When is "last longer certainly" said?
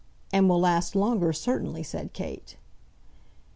0.59-1.83